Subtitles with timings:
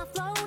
[0.00, 0.39] Hello，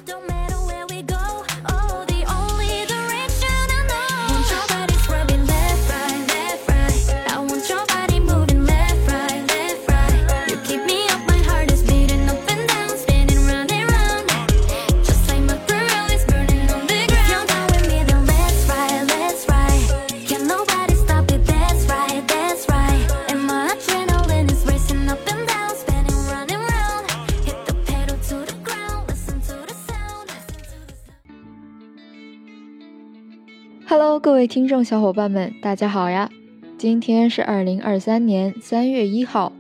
[34.24, 36.30] 各位听众小伙伴们，大家好呀！
[36.78, 39.52] 今天是二零二三年三月一号，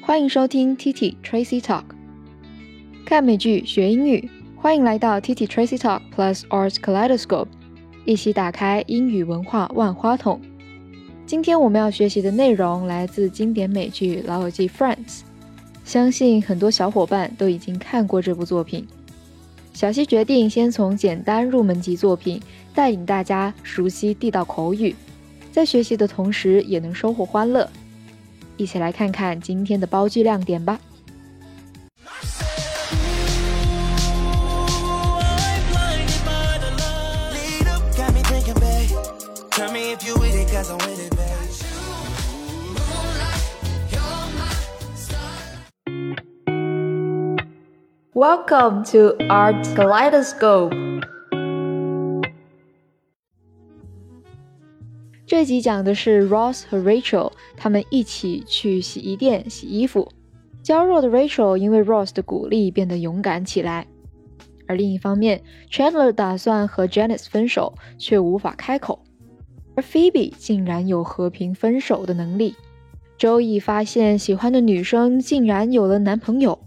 [0.00, 1.84] 欢迎收听 TT Tracy Talk，
[3.06, 7.46] 看美剧学英语，欢迎来到 TT Tracy Talk Plus Arts Kaleidoscope，
[8.04, 10.40] 一起打开英语文化万花筒。
[11.24, 15.20] 今天我们要学习的内容来自经典美剧《老友记》Friends，
[15.84, 18.84] 相信很多小伙伴都已经看过这部作品。
[19.72, 22.40] 小溪决定先从简单入门级作品
[22.74, 24.94] 带领大家熟悉地道口语，
[25.50, 27.68] 在学习的同时也能收获欢乐。
[28.56, 30.78] 一起来看看今天的包句亮点吧。
[48.22, 50.72] Welcome to Art Kaleidoscope。
[55.26, 60.08] 这集讲的是 Ross 和 Rachel，他们一起去洗衣店洗衣服。
[60.62, 63.88] 娇弱的 Rachel 因为 Ross 的鼓励变得勇敢起来，
[64.68, 69.02] 而另一方面，Chandler 打算和 Janice 分手，却无法开口。
[69.74, 72.54] 而 Phoebe 竟然有和平分手的能力。
[73.18, 76.60] 周易发现喜欢的女生竟然有了男朋友。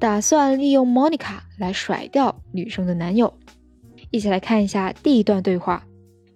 [0.00, 3.34] 打算利用 Monica 来甩掉女生的男友。
[4.10, 5.82] 一起来看一下第一段对话。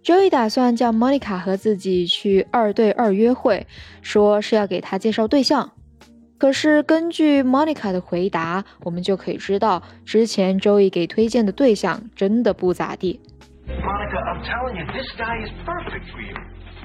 [0.04, 3.66] Joey 打算叫 Monica 和自己去二对二约会，
[4.02, 5.72] 说是要给她介绍对象。
[6.36, 13.18] 可是根据 Monica 的回答，我们就可以知道，之前 Joey 给推荐的对象真的不咋地。
[13.66, 16.36] Monica, I'm telling you, this guy is perfect for you.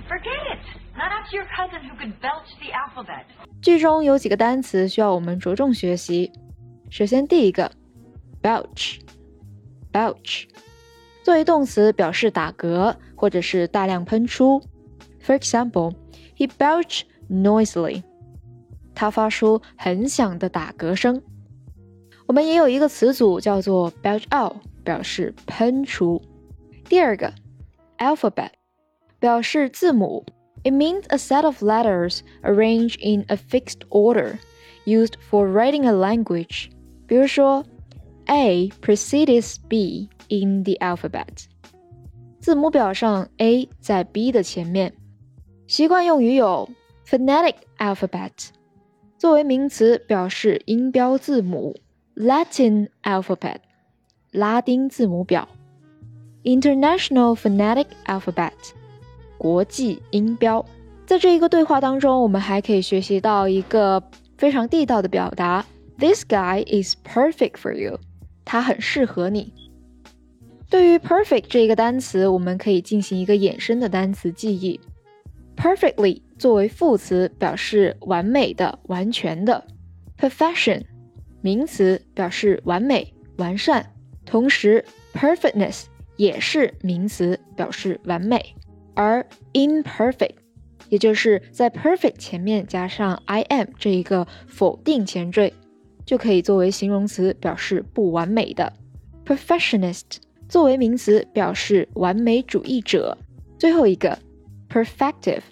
[0.08, 0.62] Forget it.
[0.96, 3.26] Not after your cousin who could belch the alphabet.
[3.62, 6.32] 剧中有几个单词需要我们着重学习。
[6.91, 7.71] 首先，第一个，
[8.43, 10.45] belch，belch，
[11.23, 14.63] 作为动词表示打嗝或者是大量喷出。
[15.21, 15.95] For example,
[16.37, 18.03] he belched noisily.
[18.95, 21.21] 他发出很响的打嗝声。
[22.27, 26.23] 我们也有一个词组叫做 belch out，表示喷出。
[26.89, 27.33] 第二个，
[27.99, 28.51] alphabet，
[29.19, 30.25] 表示字母。
[30.63, 34.39] It means a set of letters arranged in a fixed order,
[34.87, 36.71] used for writing a language.
[37.10, 37.66] 比如说
[38.28, 41.48] ，A precedes B in the alphabet。
[42.40, 44.94] 字母表上 A 在 B 的前面。
[45.66, 46.70] 习惯用语有
[47.08, 48.50] phonetic alphabet，
[49.18, 51.76] 作为名词表示音标字母
[52.16, 53.58] ；Latin alphabet，
[54.32, 55.50] 拉丁字母表
[56.44, 58.52] ；International phonetic alphabet，
[59.40, 60.64] 国际音标。
[61.08, 64.04] 在这一个对话当中，我们还可以学习到一个
[64.38, 65.66] 非常地道的表达。
[66.00, 68.00] This guy is perfect for you。
[68.46, 69.54] 他很适合你。
[70.70, 74.80] 对于 perfect 这一个单词，我们可以进行一个衍生的单词记忆。
[75.58, 79.66] Perfectly 作为副词，表示完美的、完全的。
[80.18, 80.84] Perfection
[81.42, 83.94] 名词，表示完美、完善。
[84.26, 85.86] 同时，perfectness
[86.16, 88.56] 也是名词，表示完美。
[88.94, 90.36] 而 imperfect
[90.88, 95.54] 也就是在 perfect 前面加上 I am 这一个否定前缀。
[96.10, 98.74] 就可以作为形容词表示不完美的。
[99.28, 103.16] Perfectionist 作为名词表示完美主义者。
[103.60, 104.18] 最后一个
[104.68, 105.44] perfective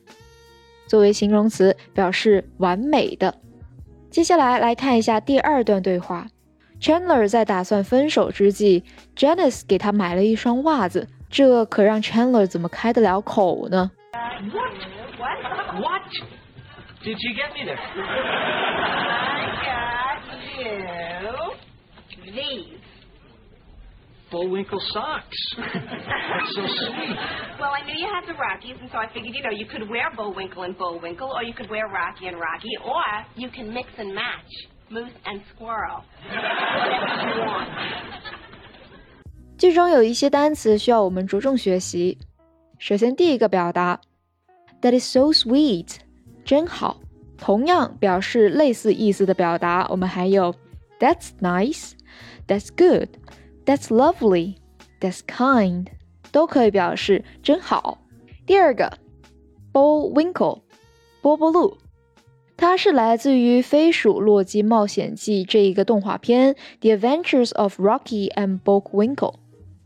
[0.88, 3.36] 作为形容词表示完美的。
[4.10, 6.26] 接下来来看一下第二段对话。
[6.82, 8.84] Chandler 在打算分手之际
[9.16, 13.92] ，Janice 给他买了一双袜子，这可让 Chandler 怎么开得了口呢
[14.52, 14.74] ？What?
[15.80, 16.02] What?
[17.04, 17.78] Did you get me there?
[22.37, 22.81] these.
[24.31, 25.37] Bullwinkle socks.
[25.59, 27.17] That's so sweet.
[27.61, 29.89] Well, I knew you had the Rockies, and so I figured, you know, you could
[29.91, 33.05] wear Bullwinkle and Bullwinkle, or you could wear Rocky and Rocky, or
[33.37, 34.49] you can mix and match
[34.89, 36.05] Moose and Squirrel.
[36.31, 37.69] Whatever you want.
[39.59, 42.19] 剧中有一些单词需要我们着重学习。
[42.79, 44.01] 首先，第一个表达，
[44.81, 45.99] That is so sweet，
[46.45, 47.01] 真好。
[47.37, 50.55] 同样表示类似意思的表达，我们还有
[50.99, 51.93] That's nice,
[52.47, 53.09] That's good,
[53.65, 54.57] That's lovely.
[55.01, 55.87] That's kind.
[56.31, 57.99] 都可以表示真好。
[58.47, 58.99] 第二个，
[59.73, 60.63] Bullwinkle，
[61.21, 61.77] 波波鹿，
[62.57, 69.35] 它是来自于《飞鼠洛基冒险记》这一个动画片，《The Adventures of Rocky and Bullwinkle》，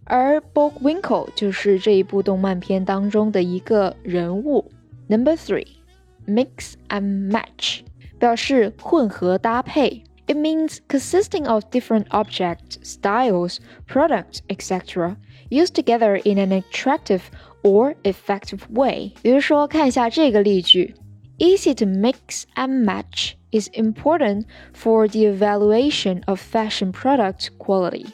[0.05, 4.71] 而 Bullwinkle 就是这一部动漫片当中的一个人物。
[5.09, 7.81] Number three，mix and match，
[8.19, 10.05] 表示混合搭配。
[10.27, 15.17] It means consisting of different objects, styles, products, etc.,
[15.51, 17.21] used together in an attractive
[17.63, 19.13] or effective way.
[19.23, 20.95] 比如说，看一下这个例句：
[21.39, 28.07] Easy to mix and match is important for the evaluation of fashion product quality.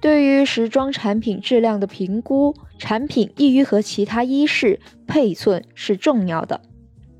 [0.00, 6.60] 对于时装产品质量的评估，产品易于和其他衣饰配寸是重要的。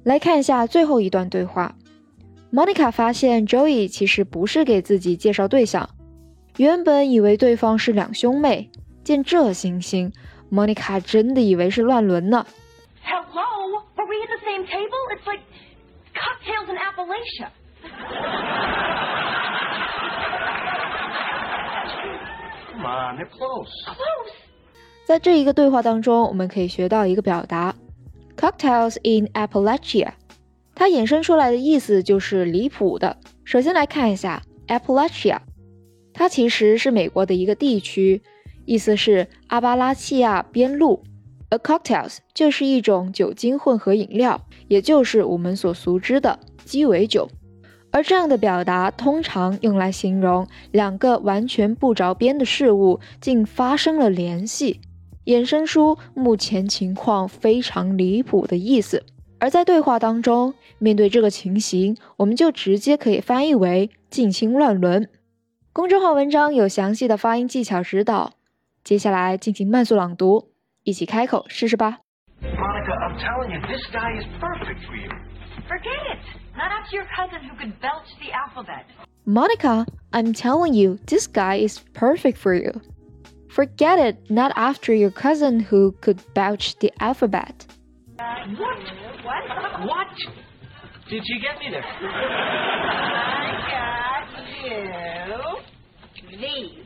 [0.03, 1.77] 来看一下最后一段对话。
[2.52, 5.88] Monica 发现 Joey 其实不是给自己介绍对象，
[6.58, 8.72] 原本以为对方是两兄妹。
[9.04, 10.12] 见这情形
[10.52, 12.46] ，Monica 真的以为是乱伦呢。
[13.04, 14.98] Hello, were we at the same table?
[15.14, 15.44] It's like
[16.16, 17.50] cocktails in Appalachia.
[22.74, 23.70] Come on, they're close.
[23.86, 24.34] Close.
[25.06, 27.76] 在这一个对话当中，我们可以学到一个表达
[28.36, 30.14] ，cocktails in Appalachia。
[30.80, 33.18] 它衍生出来的意思就是离谱的。
[33.44, 35.40] 首先来看一下 Appalachia，
[36.14, 38.22] 它其实是美国的一个地区，
[38.64, 41.04] 意思是阿巴拉契亚边路。
[41.50, 44.40] A cocktails 就是一种酒精混合饮料，
[44.70, 47.28] 也就是我们所熟知的鸡尾酒。
[47.92, 54.80] 而这样的表达通常用来形容两个完全不着边的事物竟发生了联系，
[55.26, 59.04] 衍生出目前情况非常离谱的意思。
[59.40, 65.10] 而在对话当中，面对这个情形，我们就直接可以翻译为近亲乱伦。
[65.72, 68.34] 公众号文章有详细的发音技巧指导，
[68.84, 70.50] 接下来进行慢速朗读，
[70.84, 72.00] 一起开口试试吧。
[72.42, 75.10] Monica, I'm telling you, this guy is perfect for you.
[75.68, 76.20] Forget it.
[76.56, 78.86] Not after your cousin who could belch the alphabet.
[79.24, 82.82] Monica, I'm telling you, this guy is perfect for you.
[83.48, 87.66] Forget it, not after your cousin who could belch the alphabet.
[88.20, 88.78] What?
[89.24, 89.44] What?
[89.88, 90.08] What?
[91.10, 91.84] Did you get me there?
[92.02, 93.90] I got
[96.32, 96.86] you these.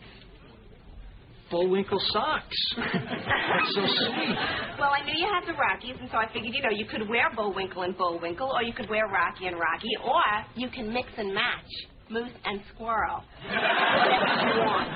[1.49, 2.57] Bullwinkle socks.
[2.77, 4.37] That's so sweet.
[4.79, 7.07] Well, I knew you had the Rockies, and so I figured, you know, you could
[7.07, 10.21] wear Bullwinkle and Bullwinkle, or you could wear Rocky and Rocky, or
[10.55, 11.69] you can mix and match
[12.09, 13.23] Moose and Squirrel.
[13.45, 14.89] Whatever you want.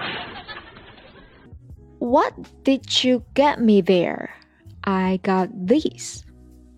[2.00, 4.34] What did you get me there?
[4.84, 6.26] I got these.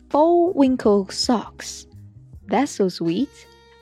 [0.09, 1.85] Bullwinkle socks.
[2.47, 3.29] That's so sweet.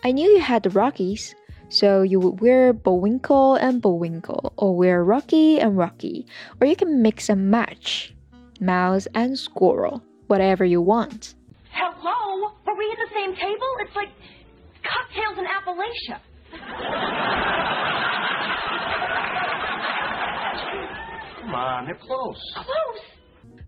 [0.03, 1.33] I knew you had the Rockies,
[1.69, 6.25] so you would wear Bullwinkle and Bullwinkle, or wear Rocky and Rocky,
[6.59, 8.13] or you can mix and match
[8.59, 11.35] Mouse and Squirrel, whatever you want.
[11.71, 12.51] Hello?
[12.65, 13.67] Were we at the same table?
[13.81, 14.09] It's like
[14.83, 16.19] cocktails in Appalachia.
[21.41, 22.41] Come on, they're close.
[22.53, 22.96] Close.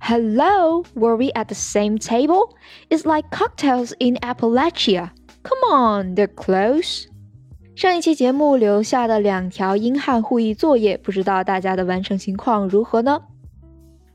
[0.00, 2.55] Hello, were we at the same table?
[2.91, 5.11] It's like cocktails in Appalachia.
[5.43, 7.06] Come on, they're close.
[7.75, 13.22] 上一期节目留下的两条英汉互译作业，不知道大家的完成情况如何呢？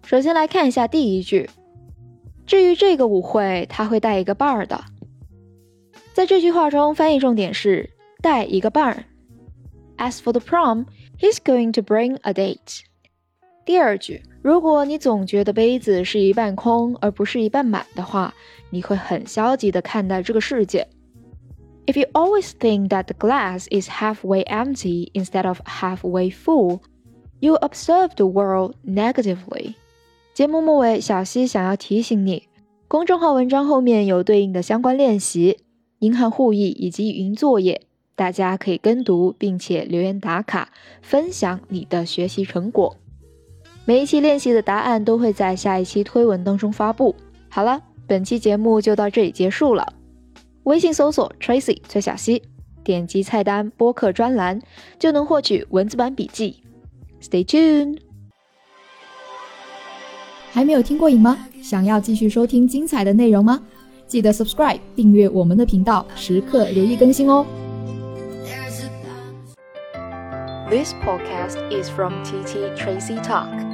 [0.04, 1.50] 首先来看一下第一句。
[2.46, 4.84] 至于这个舞会，他会带一个伴儿的。
[6.14, 7.90] 在这句话中，翻译重点是
[8.22, 9.04] 带一个伴儿。
[9.98, 10.86] As for the prom,
[11.20, 12.82] he's going to bring a date.
[13.65, 18.35] 第二句，如果你总觉得杯子是一半空而不是一半满的话，
[18.69, 20.87] 你会很消极的看待这个世界。
[21.87, 26.81] If you always think that the glass is halfway empty instead of halfway full,
[27.41, 29.75] you observe the world negatively.
[30.35, 32.49] 节目末尾，小溪想要提醒你，
[32.87, 35.59] 公众号文章后面有对应的相关练习、
[36.01, 37.81] 英汉互译以及语音作业，
[38.15, 42.97] 大家可以跟读，并且留言打卡，分享你的学习成果。
[43.87, 47.15] 每一期练习的答案都会在下一期推文当中发布。
[47.51, 49.93] 好了，本期节目就到这里结束了。
[50.63, 52.43] 微信搜索 Tracy 崔小溪，
[52.83, 54.59] 点击菜单播客专栏
[54.99, 56.63] 就能获取文字版笔记。
[57.21, 57.99] Stay tuned。
[60.51, 61.47] 还没有听过瘾吗？
[61.63, 63.61] 想要继续收听精彩的内容吗？
[64.07, 67.45] 记得 subscribe 订阅我们的频道，时刻留意更新哦。
[70.71, 73.74] This podcast is from TT Tracy Talk.